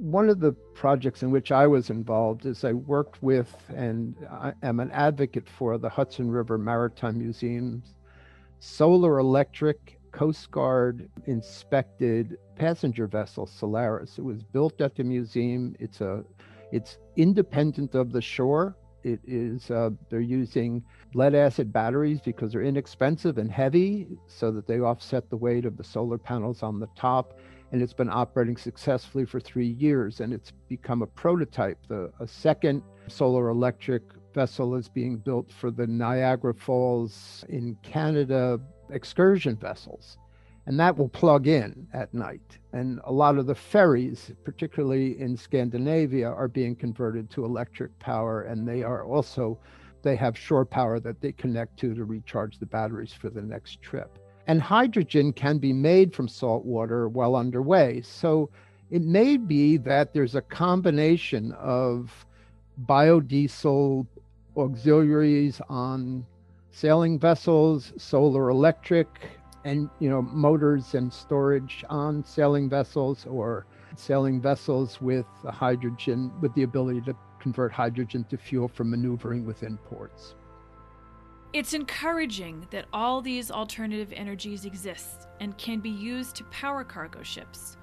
One 0.00 0.30
of 0.30 0.40
the 0.40 0.52
projects 0.52 1.22
in 1.22 1.30
which 1.30 1.52
I 1.52 1.66
was 1.66 1.90
involved 1.90 2.46
is 2.46 2.64
I 2.64 2.72
worked 2.72 3.22
with 3.22 3.54
and 3.68 4.16
I 4.30 4.54
am 4.62 4.80
an 4.80 4.90
advocate 4.92 5.46
for 5.46 5.76
the 5.76 5.90
Hudson 5.90 6.30
River 6.30 6.56
Maritime 6.56 7.18
Museum's 7.18 7.94
solar 8.60 9.18
electric 9.18 9.98
Coast 10.10 10.50
Guard 10.50 11.10
inspected 11.26 12.38
passenger 12.56 13.06
vessel 13.06 13.44
Solaris. 13.44 14.16
It 14.16 14.22
was 14.24 14.42
built 14.42 14.80
at 14.80 14.96
the 14.96 15.04
museum. 15.04 15.76
It's 15.78 16.00
a 16.00 16.24
it's 16.72 16.96
independent 17.16 17.94
of 17.94 18.10
the 18.10 18.22
shore 18.22 18.76
it 19.02 19.20
is 19.26 19.70
uh, 19.70 19.90
they're 20.08 20.20
using 20.20 20.82
lead 21.14 21.34
acid 21.34 21.72
batteries 21.72 22.20
because 22.20 22.52
they're 22.52 22.62
inexpensive 22.62 23.38
and 23.38 23.50
heavy, 23.50 24.06
so 24.26 24.50
that 24.52 24.66
they 24.66 24.80
offset 24.80 25.30
the 25.30 25.36
weight 25.36 25.64
of 25.64 25.76
the 25.76 25.84
solar 25.84 26.18
panels 26.18 26.62
on 26.62 26.78
the 26.78 26.88
top. 26.96 27.38
And 27.72 27.82
it's 27.82 27.92
been 27.92 28.10
operating 28.10 28.56
successfully 28.56 29.24
for 29.24 29.38
three 29.38 29.68
years, 29.68 30.20
and 30.20 30.32
it's 30.32 30.52
become 30.68 31.02
a 31.02 31.06
prototype. 31.06 31.78
The 31.88 32.12
a 32.18 32.26
second 32.26 32.82
solar 33.06 33.48
electric 33.48 34.02
vessel 34.34 34.74
is 34.74 34.88
being 34.88 35.16
built 35.16 35.50
for 35.50 35.70
the 35.70 35.86
Niagara 35.86 36.54
Falls 36.54 37.44
in 37.48 37.76
Canada 37.82 38.60
excursion 38.90 39.56
vessels 39.56 40.18
and 40.70 40.78
that 40.78 40.96
will 40.96 41.08
plug 41.08 41.48
in 41.48 41.88
at 41.92 42.14
night. 42.14 42.58
And 42.72 43.00
a 43.02 43.12
lot 43.12 43.38
of 43.38 43.46
the 43.46 43.56
ferries, 43.56 44.30
particularly 44.44 45.20
in 45.20 45.36
Scandinavia, 45.36 46.30
are 46.30 46.46
being 46.46 46.76
converted 46.76 47.28
to 47.30 47.44
electric 47.44 47.98
power, 47.98 48.42
and 48.42 48.68
they 48.68 48.84
are 48.84 49.04
also 49.04 49.58
they 50.02 50.14
have 50.14 50.38
shore 50.38 50.64
power 50.64 51.00
that 51.00 51.20
they 51.20 51.32
connect 51.32 51.76
to 51.80 51.92
to 51.92 52.04
recharge 52.04 52.60
the 52.60 52.66
batteries 52.66 53.12
for 53.12 53.30
the 53.30 53.42
next 53.42 53.82
trip. 53.82 54.16
And 54.46 54.60
hydrogen 54.60 55.32
can 55.32 55.58
be 55.58 55.72
made 55.72 56.14
from 56.14 56.28
salt 56.28 56.64
water 56.64 57.08
well 57.08 57.36
underway. 57.36 58.02
So 58.02 58.50
it 58.90 59.02
may 59.02 59.36
be 59.36 59.76
that 59.78 60.12
there's 60.12 60.34
a 60.34 60.40
combination 60.40 61.52
of 61.52 62.26
biodiesel 62.86 64.06
auxiliaries 64.56 65.60
on 65.68 66.26
sailing 66.72 67.18
vessels, 67.18 67.92
solar 67.96 68.50
electric, 68.50 69.08
and 69.64 69.90
you 69.98 70.08
know 70.08 70.22
motors 70.22 70.94
and 70.94 71.12
storage 71.12 71.84
on 71.90 72.24
sailing 72.24 72.68
vessels 72.68 73.26
or 73.26 73.66
sailing 73.96 74.40
vessels 74.40 75.00
with 75.00 75.26
hydrogen 75.44 76.32
with 76.40 76.54
the 76.54 76.62
ability 76.62 77.00
to 77.02 77.14
convert 77.40 77.72
hydrogen 77.72 78.24
to 78.30 78.36
fuel 78.36 78.68
for 78.68 78.84
maneuvering 78.84 79.44
within 79.44 79.76
ports. 79.78 80.34
It's 81.52 81.74
encouraging 81.74 82.68
that 82.70 82.86
all 82.92 83.20
these 83.20 83.50
alternative 83.50 84.12
energies 84.14 84.64
exist 84.64 85.26
and 85.40 85.58
can 85.58 85.80
be 85.80 85.90
used 85.90 86.36
to 86.36 86.44
power 86.44 86.84
cargo 86.84 87.24
ships. 87.24 87.76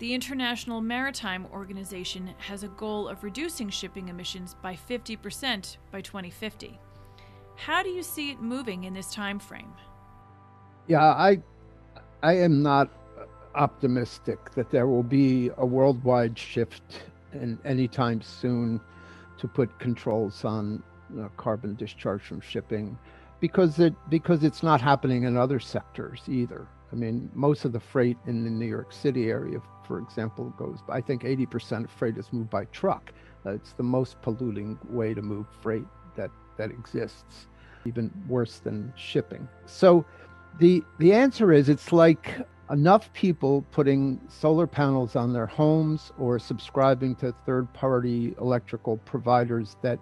The 0.00 0.12
International 0.12 0.82
Maritime 0.82 1.46
Organization 1.50 2.34
has 2.36 2.62
a 2.62 2.68
goal 2.68 3.08
of 3.08 3.24
reducing 3.24 3.70
shipping 3.70 4.08
emissions 4.08 4.54
by 4.62 4.76
50% 4.88 5.78
by 5.90 6.02
2050. 6.02 6.78
How 7.56 7.82
do 7.82 7.88
you 7.88 8.02
see 8.02 8.32
it 8.32 8.42
moving 8.42 8.84
in 8.84 8.92
this 8.92 9.14
time 9.14 9.38
frame? 9.38 9.72
Yeah, 10.86 11.04
I 11.04 11.42
I 12.22 12.34
am 12.34 12.62
not 12.62 12.90
optimistic 13.54 14.50
that 14.52 14.70
there 14.70 14.86
will 14.86 15.02
be 15.02 15.50
a 15.56 15.64
worldwide 15.64 16.38
shift 16.38 16.82
in 17.32 17.58
anytime 17.64 18.20
soon 18.20 18.78
to 19.38 19.48
put 19.48 19.78
controls 19.78 20.44
on 20.44 20.82
know, 21.14 21.30
carbon 21.36 21.74
discharge 21.74 22.22
from 22.22 22.40
shipping 22.40 22.98
because 23.40 23.78
it 23.78 23.94
because 24.08 24.44
it's 24.44 24.62
not 24.62 24.80
happening 24.80 25.24
in 25.24 25.36
other 25.36 25.58
sectors 25.58 26.22
either. 26.28 26.66
I 26.92 26.96
mean, 26.96 27.30
most 27.34 27.64
of 27.64 27.72
the 27.72 27.80
freight 27.80 28.16
in 28.26 28.44
the 28.44 28.50
New 28.50 28.66
York 28.66 28.92
City 28.92 29.30
area, 29.30 29.60
for 29.86 29.98
example, 29.98 30.52
goes. 30.58 30.78
I 30.88 31.00
think 31.00 31.22
80% 31.22 31.84
of 31.84 31.90
freight 31.90 32.18
is 32.18 32.32
moved 32.32 32.50
by 32.50 32.64
truck. 32.66 33.12
Uh, 33.46 33.50
it's 33.50 33.72
the 33.72 33.84
most 33.84 34.20
polluting 34.22 34.76
way 34.88 35.14
to 35.14 35.22
move 35.22 35.46
freight 35.62 35.86
that 36.16 36.30
that 36.56 36.70
exists, 36.70 37.46
even 37.86 38.10
worse 38.28 38.58
than 38.58 38.92
shipping. 38.96 39.48
So, 39.66 40.04
the 40.58 40.82
the 40.98 41.12
answer 41.12 41.52
is 41.52 41.68
it's 41.68 41.92
like 41.92 42.36
enough 42.70 43.12
people 43.14 43.64
putting 43.72 44.20
solar 44.28 44.66
panels 44.66 45.16
on 45.16 45.32
their 45.32 45.46
homes 45.46 46.12
or 46.18 46.38
subscribing 46.38 47.16
to 47.16 47.34
third-party 47.44 48.34
electrical 48.40 48.96
providers 48.98 49.76
that 49.82 49.98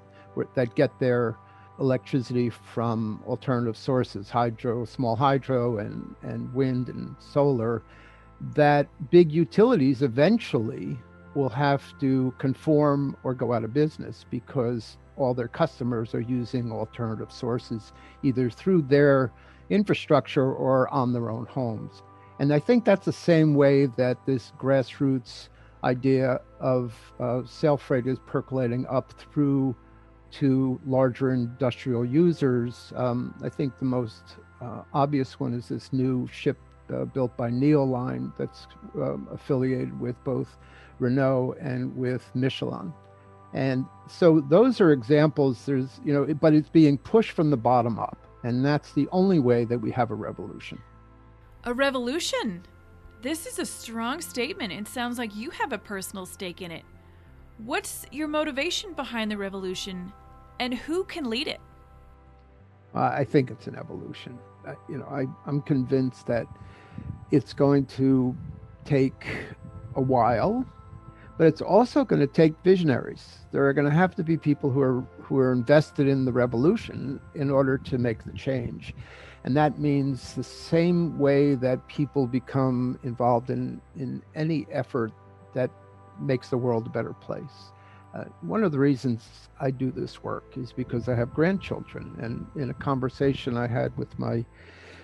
that 0.54 0.74
get 0.74 0.98
their 0.98 1.36
electricity 1.78 2.50
from 2.50 3.22
alternative 3.26 3.76
sources, 3.76 4.30
hydro, 4.30 4.84
small 4.84 5.16
hydro, 5.16 5.78
and, 5.78 6.14
and 6.22 6.52
wind 6.52 6.88
and 6.88 7.14
solar, 7.18 7.82
that 8.54 8.88
big 9.10 9.30
utilities 9.32 10.02
eventually 10.02 10.98
will 11.34 11.48
have 11.48 11.82
to 12.00 12.32
conform 12.38 13.16
or 13.22 13.34
go 13.34 13.52
out 13.52 13.64
of 13.64 13.72
business 13.72 14.24
because 14.30 14.96
all 15.16 15.34
their 15.34 15.48
customers 15.48 16.14
are 16.14 16.20
using 16.20 16.72
alternative 16.72 17.30
sources 17.32 17.92
either 18.22 18.50
through 18.50 18.82
their 18.82 19.32
infrastructure 19.70 20.52
or 20.52 20.88
on 20.92 21.12
their 21.12 21.30
own 21.30 21.46
homes. 21.46 22.02
And 22.40 22.52
I 22.52 22.58
think 22.60 22.84
that's 22.84 23.04
the 23.04 23.12
same 23.12 23.54
way 23.54 23.86
that 23.86 24.24
this 24.26 24.52
grassroots 24.58 25.48
idea 25.84 26.40
of 26.60 26.94
uh, 27.20 27.42
sail 27.44 27.76
freight 27.76 28.06
is 28.06 28.18
percolating 28.26 28.86
up 28.86 29.12
through 29.12 29.74
to 30.32 30.80
larger 30.86 31.32
industrial 31.32 32.04
users. 32.04 32.92
Um, 32.96 33.34
I 33.42 33.48
think 33.48 33.78
the 33.78 33.84
most 33.84 34.22
uh, 34.60 34.82
obvious 34.92 35.40
one 35.40 35.54
is 35.54 35.68
this 35.68 35.92
new 35.92 36.26
ship 36.28 36.58
uh, 36.92 37.04
built 37.04 37.36
by 37.36 37.50
Neoline 37.50 38.32
that's 38.38 38.66
um, 38.94 39.28
affiliated 39.32 39.98
with 40.00 40.16
both 40.24 40.56
Renault 40.98 41.56
and 41.60 41.94
with 41.96 42.30
Michelin. 42.34 42.92
And 43.54 43.86
so 44.06 44.40
those 44.40 44.80
are 44.80 44.92
examples. 44.92 45.64
There's, 45.64 46.00
you 46.04 46.12
know, 46.12 46.34
but 46.34 46.54
it's 46.54 46.68
being 46.68 46.98
pushed 46.98 47.32
from 47.32 47.50
the 47.50 47.56
bottom 47.56 47.98
up. 47.98 48.18
And 48.42 48.64
that's 48.64 48.92
the 48.92 49.08
only 49.10 49.38
way 49.38 49.64
that 49.64 49.78
we 49.78 49.90
have 49.92 50.10
a 50.10 50.14
revolution. 50.14 50.78
A 51.64 51.74
revolution? 51.74 52.62
This 53.20 53.46
is 53.46 53.58
a 53.58 53.66
strong 53.66 54.20
statement. 54.20 54.72
It 54.72 54.86
sounds 54.86 55.18
like 55.18 55.34
you 55.34 55.50
have 55.50 55.72
a 55.72 55.78
personal 55.78 56.24
stake 56.24 56.62
in 56.62 56.70
it. 56.70 56.84
What's 57.64 58.06
your 58.12 58.28
motivation 58.28 58.92
behind 58.92 59.30
the 59.30 59.36
revolution, 59.36 60.12
and 60.60 60.72
who 60.72 61.04
can 61.04 61.28
lead 61.28 61.48
it? 61.48 61.60
I 62.94 63.24
think 63.24 63.50
it's 63.50 63.66
an 63.66 63.74
evolution. 63.74 64.38
Uh, 64.66 64.74
you 64.88 64.96
know, 64.98 65.06
I, 65.06 65.26
I'm 65.46 65.60
convinced 65.62 66.26
that 66.28 66.46
it's 67.30 67.52
going 67.52 67.86
to 67.86 68.36
take 68.84 69.26
a 69.96 70.00
while, 70.00 70.64
but 71.36 71.48
it's 71.48 71.60
also 71.60 72.04
going 72.04 72.20
to 72.20 72.26
take 72.26 72.54
visionaries. 72.62 73.38
There 73.50 73.66
are 73.66 73.72
going 73.72 73.88
to 73.88 73.94
have 73.94 74.14
to 74.16 74.24
be 74.24 74.36
people 74.36 74.70
who 74.70 74.80
are 74.80 75.04
who 75.20 75.38
are 75.38 75.52
invested 75.52 76.08
in 76.08 76.24
the 76.24 76.32
revolution 76.32 77.20
in 77.34 77.50
order 77.50 77.76
to 77.76 77.98
make 77.98 78.24
the 78.24 78.32
change. 78.32 78.94
And 79.44 79.56
that 79.56 79.78
means 79.78 80.34
the 80.34 80.44
same 80.44 81.18
way 81.18 81.54
that 81.56 81.86
people 81.88 82.26
become 82.26 82.98
involved 83.02 83.50
in, 83.50 83.80
in 83.96 84.22
any 84.34 84.66
effort 84.70 85.12
that 85.54 85.70
makes 86.20 86.48
the 86.48 86.58
world 86.58 86.86
a 86.86 86.90
better 86.90 87.12
place. 87.12 87.72
Uh, 88.14 88.24
one 88.40 88.64
of 88.64 88.72
the 88.72 88.78
reasons 88.78 89.48
I 89.60 89.70
do 89.70 89.90
this 89.90 90.22
work 90.22 90.56
is 90.56 90.72
because 90.72 91.08
I 91.08 91.14
have 91.14 91.34
grandchildren. 91.34 92.16
And 92.20 92.46
in 92.60 92.70
a 92.70 92.74
conversation 92.74 93.56
I 93.56 93.66
had 93.66 93.96
with 93.96 94.18
my 94.18 94.44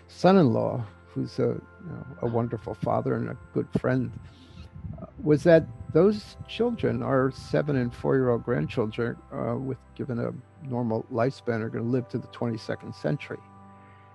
son 0.08 0.38
in 0.38 0.52
law, 0.52 0.84
who's 1.08 1.38
a, 1.38 1.42
you 1.42 1.60
know, 1.86 2.06
a 2.22 2.26
wonderful 2.26 2.74
father 2.74 3.14
and 3.14 3.28
a 3.28 3.36
good 3.52 3.68
friend, 3.78 4.10
uh, 5.00 5.06
was 5.22 5.42
that 5.44 5.66
those 5.92 6.36
children, 6.48 7.02
our 7.02 7.30
seven 7.30 7.76
and 7.76 7.94
four 7.94 8.16
year 8.16 8.30
old 8.30 8.44
grandchildren, 8.44 9.16
uh, 9.32 9.56
with 9.56 9.78
given 9.94 10.18
a 10.18 10.32
normal 10.68 11.06
lifespan, 11.12 11.60
are 11.60 11.68
going 11.68 11.84
to 11.84 11.90
live 11.90 12.08
to 12.08 12.18
the 12.18 12.26
22nd 12.28 12.94
century. 12.94 13.38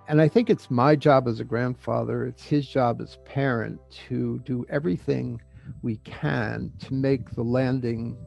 And 0.10 0.20
I 0.20 0.28
think 0.28 0.50
it's 0.50 0.72
my 0.72 0.96
job 0.96 1.28
as 1.28 1.40
a 1.40 1.44
grandfather, 1.44 2.26
it's 2.26 2.44
his 2.44 2.68
job 2.68 3.00
as 3.00 3.18
parent 3.26 3.80
to 4.10 4.40
do 4.40 4.66
everything 4.68 5.40
we 5.82 5.98
can 5.98 6.72
to 6.80 6.94
make 6.94 7.32
the 7.32 7.44
landing 7.44 8.18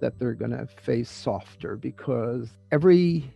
that 0.00 0.18
they're 0.18 0.34
going 0.34 0.52
to 0.52 0.66
face 0.66 1.10
softer 1.10 1.76
because 1.76 2.50
every 2.72 3.32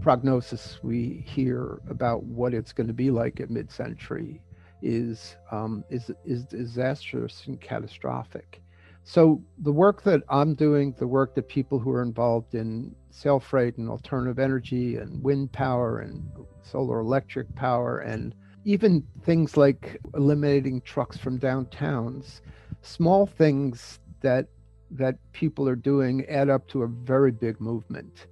prognosis 0.00 0.80
we 0.82 1.22
hear 1.26 1.80
about 1.88 2.24
what 2.24 2.52
it's 2.52 2.72
going 2.72 2.88
to 2.88 2.92
be 2.92 3.10
like 3.10 3.40
at 3.40 3.50
mid-century 3.50 4.40
is 4.82 5.36
um, 5.52 5.84
is 5.90 6.10
is 6.24 6.44
disastrous 6.44 7.44
and 7.46 7.60
catastrophic. 7.60 8.60
So 9.04 9.42
the 9.58 9.72
work 9.72 10.02
that 10.02 10.22
I'm 10.28 10.54
doing, 10.54 10.94
the 10.98 11.06
work 11.06 11.34
that 11.34 11.48
people 11.48 11.78
who 11.78 11.90
are 11.90 12.02
involved 12.02 12.54
in 12.54 12.94
sail 13.10 13.40
freight 13.40 13.76
and 13.78 13.88
alternative 13.88 14.38
energy 14.38 14.96
and 14.96 15.22
wind 15.22 15.52
power 15.52 16.00
and 16.00 16.24
solar 16.62 17.00
electric 17.00 17.52
power 17.54 17.98
and 17.98 18.34
even 18.64 19.06
things 19.22 19.56
like 19.56 20.00
eliminating 20.14 20.80
trucks 20.82 21.16
from 21.18 21.38
downtowns, 21.38 22.40
small 22.82 23.26
things 23.26 24.00
that 24.20 24.46
that 24.90 25.16
people 25.32 25.66
are 25.66 25.76
doing 25.76 26.24
add 26.26 26.50
up 26.50 26.68
to 26.68 26.82
a 26.82 26.86
very 26.86 27.30
big 27.32 27.60
movement. 27.60 28.26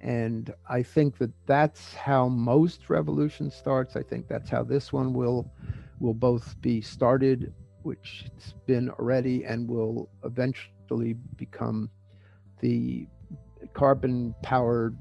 And 0.00 0.54
I 0.68 0.82
think 0.82 1.18
that 1.18 1.32
that's 1.46 1.94
how 1.94 2.28
most 2.28 2.88
revolutions 2.88 3.54
starts. 3.54 3.96
I 3.96 4.02
think 4.02 4.28
that's 4.28 4.48
how 4.50 4.62
this 4.62 4.92
one 4.92 5.12
will 5.12 5.50
will 6.00 6.14
both 6.14 6.60
be 6.60 6.80
started, 6.80 7.52
which 7.82 8.24
it's 8.26 8.54
been 8.66 8.90
already, 8.90 9.44
and 9.44 9.68
will 9.68 10.08
eventually 10.24 11.14
become 11.36 11.90
the 12.60 13.06
carbon 13.72 14.34
powered 14.42 14.96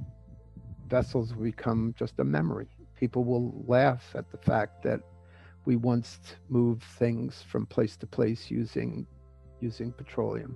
vessels 0.87 1.33
will 1.33 1.43
become 1.43 1.93
just 1.97 2.19
a 2.19 2.23
memory. 2.23 2.69
People 3.03 3.25
will 3.25 3.65
laugh 3.67 4.15
at 4.15 4.31
the 4.31 4.37
fact 4.37 4.81
that 4.83 5.01
we 5.65 5.75
once 5.75 6.19
moved 6.47 6.83
things 6.83 7.43
from 7.49 7.65
place 7.65 7.97
to 7.97 8.07
place 8.07 8.49
using 8.49 9.05
using 9.59 9.91
petroleum. 9.91 10.55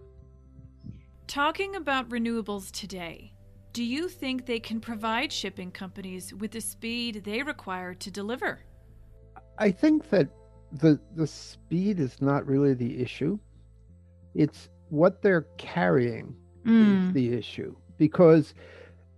Talking 1.28 1.76
about 1.76 2.08
renewables 2.08 2.72
today, 2.72 3.34
do 3.74 3.84
you 3.84 4.08
think 4.08 4.46
they 4.46 4.62
can 4.62 4.80
provide 4.80 5.30
shipping 5.34 5.72
companies 5.72 6.34
with 6.34 6.52
the 6.52 6.62
speed 6.62 7.26
they 7.26 7.44
require 7.44 7.94
to 7.96 8.10
deliver? 8.10 8.62
I 9.58 9.70
think 9.70 10.10
that 10.12 10.30
the 10.72 11.02
the 11.18 11.28
speed 11.28 12.00
is 12.00 12.22
not 12.22 12.48
really 12.48 12.74
the 12.74 13.02
issue. 13.02 13.38
It's 14.36 14.70
what 14.88 15.22
they're 15.22 15.48
carrying 15.58 16.34
mm. 16.66 17.10
is 17.10 17.14
the 17.14 17.34
issue 17.34 17.76
because 17.98 18.54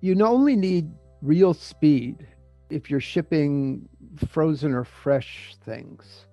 you 0.02 0.16
not 0.16 0.32
only 0.32 0.56
need 0.56 0.90
real 1.22 1.54
speed 1.54 2.26
if 2.70 2.90
you're 2.90 3.00
shipping 3.00 3.88
frozen 4.28 4.74
or 4.74 4.84
fresh 4.84 5.56
things. 5.64 6.26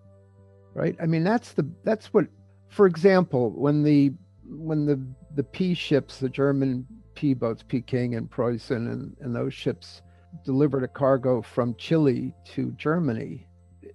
Right? 0.74 0.96
I 1.00 1.06
mean 1.06 1.24
that's 1.24 1.52
the 1.52 1.66
that's 1.84 2.12
what 2.12 2.26
for 2.68 2.86
example, 2.86 3.50
when 3.52 3.82
the 3.82 4.12
when 4.44 4.84
the 4.84 5.00
the 5.34 5.42
P 5.42 5.74
ships, 5.74 6.18
the 6.18 6.28
German 6.28 6.86
P 7.14 7.34
boats, 7.34 7.62
Peking 7.62 8.14
and 8.14 8.30
Preußen, 8.30 8.76
and, 8.76 9.16
and 9.20 9.34
those 9.34 9.54
ships 9.54 10.02
delivered 10.44 10.84
a 10.84 10.88
cargo 10.88 11.40
from 11.40 11.74
Chile 11.76 12.34
to 12.44 12.72
Germany, 12.72 13.46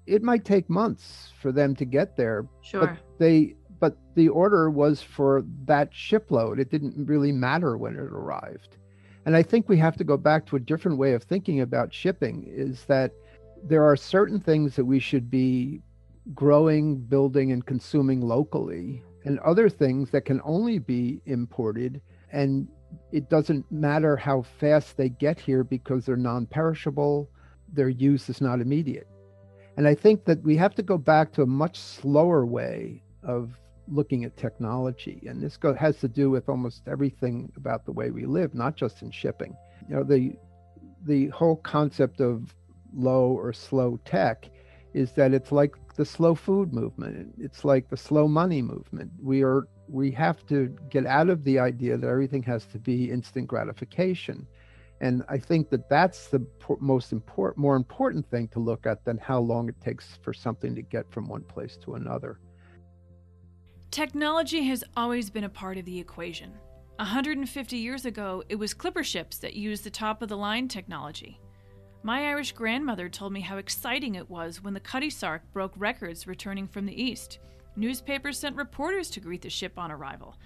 it 0.07 0.23
might 0.23 0.45
take 0.45 0.69
months 0.69 1.31
for 1.39 1.51
them 1.51 1.75
to 1.75 1.85
get 1.85 2.17
there. 2.17 2.47
Sure. 2.61 2.87
But 2.87 2.97
they 3.19 3.55
but 3.79 3.97
the 4.15 4.29
order 4.29 4.69
was 4.69 5.01
for 5.01 5.43
that 5.65 5.89
shipload. 5.93 6.59
It 6.59 6.69
didn't 6.71 7.05
really 7.05 7.31
matter 7.31 7.77
when 7.77 7.93
it 7.93 7.99
arrived. 7.99 8.77
And 9.25 9.35
I 9.35 9.43
think 9.43 9.69
we 9.69 9.77
have 9.77 9.97
to 9.97 10.03
go 10.03 10.17
back 10.17 10.45
to 10.47 10.55
a 10.55 10.59
different 10.59 10.97
way 10.97 11.13
of 11.13 11.23
thinking 11.23 11.61
about 11.61 11.93
shipping 11.93 12.45
is 12.47 12.85
that 12.85 13.11
there 13.63 13.83
are 13.83 13.95
certain 13.95 14.39
things 14.39 14.75
that 14.75 14.85
we 14.85 14.99
should 14.99 15.29
be 15.29 15.81
growing, 16.33 16.97
building, 16.97 17.51
and 17.51 17.65
consuming 17.65 18.21
locally, 18.21 19.03
and 19.25 19.39
other 19.39 19.69
things 19.69 20.09
that 20.11 20.25
can 20.25 20.41
only 20.43 20.79
be 20.79 21.21
imported. 21.25 22.01
And 22.31 22.67
it 23.11 23.29
doesn't 23.29 23.71
matter 23.71 24.15
how 24.15 24.41
fast 24.41 24.97
they 24.97 25.09
get 25.09 25.39
here 25.39 25.63
because 25.63 26.05
they're 26.05 26.17
non 26.17 26.47
perishable, 26.47 27.29
their 27.71 27.89
use 27.89 28.29
is 28.29 28.41
not 28.41 28.59
immediate. 28.59 29.07
And 29.77 29.87
I 29.87 29.95
think 29.95 30.25
that 30.25 30.41
we 30.43 30.57
have 30.57 30.75
to 30.75 30.83
go 30.83 30.97
back 30.97 31.31
to 31.33 31.43
a 31.43 31.47
much 31.47 31.77
slower 31.77 32.45
way 32.45 33.03
of 33.23 33.57
looking 33.91 34.23
at 34.23 34.37
technology. 34.37 35.21
And 35.27 35.41
this 35.41 35.57
go, 35.57 35.73
has 35.73 35.97
to 35.97 36.07
do 36.07 36.29
with 36.29 36.49
almost 36.49 36.87
everything 36.87 37.51
about 37.57 37.85
the 37.85 37.91
way 37.91 38.09
we 38.09 38.25
live, 38.25 38.55
not 38.55 38.75
just 38.75 39.01
in 39.01 39.11
shipping. 39.11 39.55
You 39.87 39.95
know, 39.95 40.03
the 40.03 40.33
the 41.05 41.27
whole 41.29 41.55
concept 41.57 42.21
of 42.21 42.53
low 42.93 43.31
or 43.31 43.53
slow 43.53 43.99
tech 44.05 44.49
is 44.93 45.13
that 45.13 45.33
it's 45.33 45.51
like 45.51 45.75
the 45.95 46.05
slow 46.05 46.35
food 46.35 46.73
movement. 46.73 47.33
It's 47.39 47.65
like 47.65 47.89
the 47.89 47.97
slow 47.97 48.27
money 48.27 48.61
movement. 48.61 49.11
We 49.21 49.43
are 49.43 49.67
we 49.87 50.11
have 50.11 50.45
to 50.47 50.75
get 50.89 51.05
out 51.05 51.29
of 51.29 51.43
the 51.43 51.59
idea 51.59 51.97
that 51.97 52.07
everything 52.07 52.43
has 52.43 52.65
to 52.67 52.79
be 52.79 53.11
instant 53.11 53.47
gratification. 53.47 54.47
And 55.01 55.23
I 55.27 55.39
think 55.39 55.69
that 55.71 55.89
that's 55.89 56.27
the 56.27 56.45
most 56.79 57.11
important, 57.11 57.57
more 57.57 57.75
important 57.75 58.29
thing 58.29 58.47
to 58.49 58.59
look 58.59 58.85
at 58.85 59.03
than 59.03 59.17
how 59.17 59.39
long 59.39 59.67
it 59.67 59.81
takes 59.81 60.19
for 60.21 60.31
something 60.31 60.75
to 60.75 60.81
get 60.83 61.11
from 61.11 61.27
one 61.27 61.41
place 61.41 61.75
to 61.83 61.95
another. 61.95 62.39
Technology 63.91 64.63
has 64.63 64.85
always 64.95 65.29
been 65.29 65.43
a 65.43 65.49
part 65.49 65.77
of 65.77 65.83
the 65.83 65.99
equation. 65.99 66.53
150 66.95 67.75
years 67.75 68.05
ago, 68.05 68.41
it 68.47 68.55
was 68.55 68.73
clipper 68.73 69.03
ships 69.03 69.37
that 69.39 69.53
used 69.53 69.83
the 69.83 69.89
top 69.89 70.21
of 70.21 70.29
the 70.29 70.37
line 70.37 70.69
technology. 70.69 71.41
My 72.01 72.29
Irish 72.29 72.53
grandmother 72.53 73.09
told 73.09 73.33
me 73.33 73.41
how 73.41 73.57
exciting 73.57 74.15
it 74.15 74.29
was 74.29 74.63
when 74.63 74.73
the 74.73 74.79
Cutty 74.79 75.09
Sark 75.09 75.41
broke 75.51 75.73
records 75.75 76.25
returning 76.25 76.69
from 76.69 76.85
the 76.85 77.03
East. 77.03 77.39
Newspapers 77.75 78.39
sent 78.39 78.55
reporters 78.55 79.09
to 79.09 79.19
greet 79.19 79.41
the 79.41 79.49
ship 79.49 79.77
on 79.77 79.91
arrival. 79.91 80.37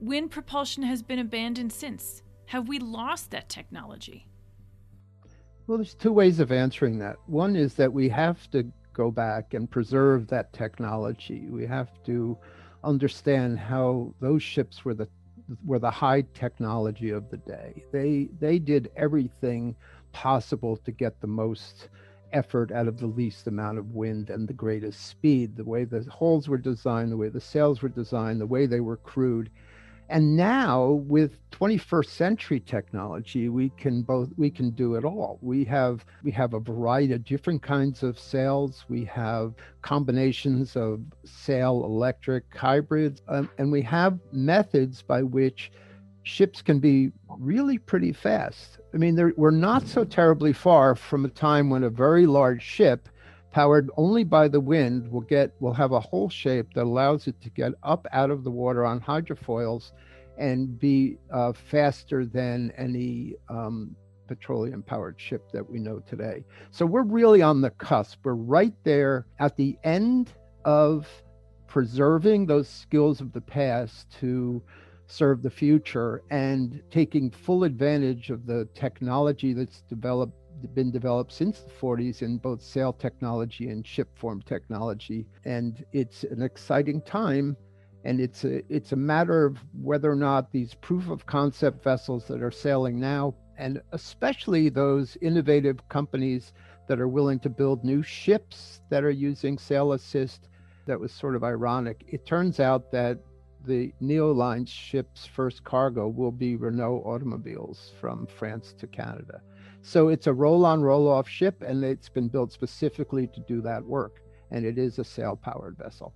Wind 0.00 0.32
propulsion 0.32 0.82
has 0.82 1.00
been 1.00 1.20
abandoned 1.20 1.72
since. 1.72 2.22
Have 2.46 2.66
we 2.66 2.80
lost 2.80 3.30
that 3.30 3.48
technology? 3.48 4.26
Well, 5.68 5.78
there's 5.78 5.94
two 5.94 6.12
ways 6.12 6.40
of 6.40 6.50
answering 6.50 6.98
that. 6.98 7.18
One 7.26 7.54
is 7.54 7.74
that 7.74 7.92
we 7.92 8.08
have 8.08 8.50
to 8.50 8.68
go 8.92 9.12
back 9.12 9.54
and 9.54 9.70
preserve 9.70 10.26
that 10.26 10.52
technology. 10.52 11.46
We 11.48 11.66
have 11.66 12.02
to 12.06 12.36
understand 12.84 13.58
how 13.58 14.14
those 14.20 14.42
ships 14.42 14.84
were 14.84 14.94
the 14.94 15.08
were 15.66 15.78
the 15.78 15.90
high 15.90 16.22
technology 16.34 17.10
of 17.10 17.30
the 17.30 17.36
day. 17.38 17.84
They 17.92 18.28
they 18.38 18.58
did 18.58 18.90
everything 18.96 19.76
possible 20.12 20.76
to 20.78 20.92
get 20.92 21.20
the 21.20 21.26
most 21.26 21.88
effort 22.32 22.72
out 22.72 22.88
of 22.88 22.98
the 22.98 23.06
least 23.06 23.46
amount 23.46 23.78
of 23.78 23.94
wind 23.94 24.30
and 24.30 24.48
the 24.48 24.52
greatest 24.52 25.06
speed. 25.06 25.56
The 25.56 25.64
way 25.64 25.84
the 25.84 26.04
hulls 26.10 26.48
were 26.48 26.58
designed, 26.58 27.12
the 27.12 27.16
way 27.16 27.28
the 27.28 27.40
sails 27.40 27.82
were 27.82 27.88
designed, 27.88 28.40
the 28.40 28.46
way 28.46 28.66
they 28.66 28.80
were 28.80 28.96
crewed, 28.96 29.50
and 30.08 30.36
now 30.36 30.90
with 31.06 31.38
21st 31.50 32.06
century 32.06 32.60
technology 32.60 33.48
we 33.48 33.70
can 33.70 34.02
both 34.02 34.28
we 34.36 34.50
can 34.50 34.70
do 34.70 34.94
it 34.96 35.04
all. 35.04 35.38
We 35.40 35.64
have 35.64 36.04
we 36.22 36.30
have 36.32 36.54
a 36.54 36.60
variety 36.60 37.14
of 37.14 37.24
different 37.24 37.62
kinds 37.62 38.02
of 38.02 38.18
sails 38.18 38.84
we 38.88 39.04
have 39.06 39.54
combinations 39.82 40.76
of 40.76 41.00
sail 41.24 41.84
electric 41.84 42.44
hybrids 42.56 43.22
um, 43.28 43.48
and 43.58 43.70
we 43.70 43.82
have 43.82 44.18
methods 44.32 45.02
by 45.02 45.22
which 45.22 45.70
ships 46.22 46.62
can 46.62 46.80
be 46.80 47.12
really 47.38 47.78
pretty 47.78 48.12
fast. 48.12 48.78
I 48.92 48.96
mean 48.96 49.32
we're 49.36 49.50
not 49.50 49.86
so 49.86 50.04
terribly 50.04 50.52
far 50.52 50.94
from 50.94 51.24
a 51.24 51.28
time 51.28 51.70
when 51.70 51.84
a 51.84 51.90
very 51.90 52.26
large 52.26 52.62
ship 52.62 53.08
powered 53.54 53.88
only 53.96 54.24
by 54.24 54.48
the 54.48 54.58
wind, 54.58 55.08
will 55.12 55.20
get 55.20 55.54
will 55.60 55.72
have 55.72 55.92
a 55.92 56.00
hole 56.00 56.28
shape 56.28 56.66
that 56.74 56.82
allows 56.82 57.28
it 57.28 57.40
to 57.40 57.48
get 57.50 57.72
up 57.84 58.04
out 58.10 58.28
of 58.28 58.42
the 58.42 58.50
water 58.50 58.84
on 58.84 59.00
hydrofoils 59.00 59.92
and 60.36 60.76
be 60.76 61.16
uh, 61.32 61.52
faster 61.52 62.26
than 62.26 62.72
any 62.76 63.36
um, 63.48 63.94
petroleum 64.26 64.82
powered 64.82 65.20
ship 65.20 65.52
that 65.52 65.70
we 65.70 65.78
know 65.78 66.00
today. 66.00 66.44
So 66.72 66.84
we're 66.84 67.04
really 67.04 67.42
on 67.42 67.60
the 67.60 67.70
cusp. 67.70 68.18
We're 68.24 68.34
right 68.34 68.74
there 68.82 69.24
at 69.38 69.56
the 69.56 69.78
end 69.84 70.32
of 70.64 71.06
preserving 71.68 72.46
those 72.46 72.68
skills 72.68 73.20
of 73.20 73.32
the 73.32 73.40
past 73.40 74.10
to 74.18 74.60
serve 75.06 75.44
the 75.44 75.50
future 75.50 76.22
and 76.28 76.82
taking 76.90 77.30
full 77.30 77.62
advantage 77.62 78.30
of 78.30 78.46
the 78.46 78.68
technology 78.74 79.52
that's 79.52 79.82
developed 79.82 80.43
been 80.74 80.90
developed 80.90 81.32
since 81.32 81.60
the 81.60 81.70
40s 81.70 82.22
in 82.22 82.38
both 82.38 82.62
sail 82.62 82.92
technology 82.92 83.68
and 83.68 83.86
ship 83.86 84.16
form 84.18 84.42
technology. 84.42 85.26
And 85.44 85.84
it's 85.92 86.24
an 86.24 86.42
exciting 86.42 87.02
time. 87.02 87.56
And 88.04 88.20
it's 88.20 88.44
a, 88.44 88.62
it's 88.72 88.92
a 88.92 88.96
matter 88.96 89.44
of 89.46 89.58
whether 89.80 90.10
or 90.10 90.16
not 90.16 90.52
these 90.52 90.74
proof 90.74 91.08
of 91.08 91.26
concept 91.26 91.82
vessels 91.82 92.26
that 92.28 92.42
are 92.42 92.50
sailing 92.50 93.00
now, 93.00 93.34
and 93.56 93.80
especially 93.92 94.68
those 94.68 95.16
innovative 95.22 95.88
companies 95.88 96.52
that 96.86 97.00
are 97.00 97.08
willing 97.08 97.38
to 97.40 97.48
build 97.48 97.82
new 97.82 98.02
ships 98.02 98.82
that 98.90 99.04
are 99.04 99.10
using 99.10 99.56
sail 99.56 99.92
assist, 99.92 100.48
that 100.86 101.00
was 101.00 101.12
sort 101.12 101.34
of 101.34 101.44
ironic. 101.44 102.04
It 102.06 102.26
turns 102.26 102.60
out 102.60 102.92
that 102.92 103.18
the 103.66 103.92
Neoline 104.02 104.68
ship's 104.68 105.24
first 105.24 105.64
cargo 105.64 106.08
will 106.08 106.32
be 106.32 106.56
Renault 106.56 107.02
automobiles 107.06 107.92
from 107.98 108.26
France 108.26 108.74
to 108.78 108.86
Canada. 108.86 109.40
So 109.86 110.08
it's 110.08 110.26
a 110.26 110.32
roll 110.32 110.64
on, 110.64 110.80
roll 110.80 111.06
off 111.06 111.28
ship, 111.28 111.60
and 111.60 111.84
it's 111.84 112.08
been 112.08 112.28
built 112.28 112.50
specifically 112.52 113.26
to 113.26 113.40
do 113.40 113.60
that 113.60 113.84
work. 113.84 114.22
And 114.50 114.64
it 114.64 114.78
is 114.78 114.98
a 114.98 115.04
sail 115.04 115.36
powered 115.36 115.76
vessel. 115.76 116.14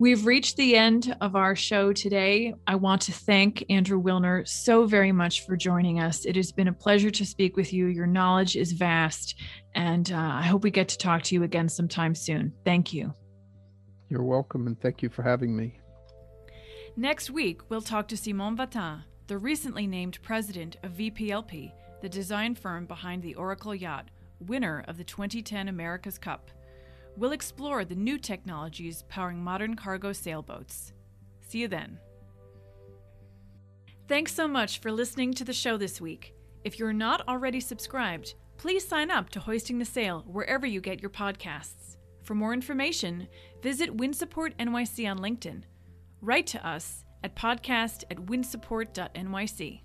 We've 0.00 0.26
reached 0.26 0.56
the 0.56 0.76
end 0.76 1.16
of 1.20 1.36
our 1.36 1.54
show 1.54 1.92
today. 1.92 2.52
I 2.66 2.74
want 2.74 3.00
to 3.02 3.12
thank 3.12 3.64
Andrew 3.70 4.02
Willner 4.02 4.46
so 4.46 4.86
very 4.86 5.12
much 5.12 5.46
for 5.46 5.56
joining 5.56 6.00
us. 6.00 6.24
It 6.24 6.34
has 6.34 6.50
been 6.50 6.66
a 6.66 6.72
pleasure 6.72 7.10
to 7.10 7.24
speak 7.24 7.56
with 7.56 7.72
you. 7.72 7.86
Your 7.86 8.08
knowledge 8.08 8.56
is 8.56 8.72
vast, 8.72 9.36
and 9.76 10.10
uh, 10.10 10.16
I 10.16 10.42
hope 10.42 10.64
we 10.64 10.72
get 10.72 10.88
to 10.88 10.98
talk 10.98 11.22
to 11.22 11.34
you 11.36 11.44
again 11.44 11.68
sometime 11.68 12.16
soon. 12.16 12.52
Thank 12.64 12.92
you. 12.92 13.14
You're 14.10 14.24
welcome, 14.24 14.66
and 14.66 14.78
thank 14.80 15.00
you 15.00 15.08
for 15.08 15.22
having 15.22 15.56
me. 15.56 15.78
Next 16.96 17.30
week, 17.30 17.60
we'll 17.68 17.82
talk 17.82 18.08
to 18.08 18.16
Simon 18.16 18.56
Vatin, 18.56 19.04
the 19.26 19.38
recently 19.38 19.86
named 19.86 20.22
president 20.22 20.76
of 20.82 20.92
VPLP, 20.92 21.72
the 22.00 22.08
design 22.08 22.54
firm 22.54 22.86
behind 22.86 23.22
the 23.22 23.34
Oracle 23.34 23.74
yacht, 23.74 24.10
winner 24.40 24.84
of 24.86 24.98
the 24.98 25.04
2010 25.04 25.68
America's 25.68 26.18
Cup. 26.18 26.50
We'll 27.16 27.32
explore 27.32 27.84
the 27.84 27.94
new 27.94 28.18
technologies 28.18 29.02
powering 29.08 29.42
modern 29.42 29.74
cargo 29.74 30.12
sailboats. 30.12 30.92
See 31.40 31.60
you 31.60 31.68
then. 31.68 31.98
Thanks 34.06 34.32
so 34.32 34.46
much 34.46 34.78
for 34.78 34.92
listening 34.92 35.32
to 35.34 35.44
the 35.44 35.52
show 35.52 35.76
this 35.76 36.00
week. 36.00 36.34
If 36.62 36.78
you're 36.78 36.92
not 36.92 37.26
already 37.26 37.58
subscribed, 37.58 38.34
please 38.58 38.86
sign 38.86 39.10
up 39.10 39.30
to 39.30 39.40
Hoisting 39.40 39.78
the 39.78 39.84
Sail 39.84 40.24
wherever 40.26 40.66
you 40.66 40.80
get 40.80 41.00
your 41.00 41.10
podcasts. 41.10 41.96
For 42.22 42.34
more 42.34 42.52
information, 42.52 43.26
visit 43.62 43.96
WindSupport 43.96 44.54
NYC 44.56 45.10
on 45.10 45.18
LinkedIn. 45.18 45.62
Write 46.20 46.46
to 46.48 46.66
us 46.66 47.05
at 47.26 47.34
podcast 47.34 48.04
at 48.10 48.18
windsupport.nyc. 48.18 49.80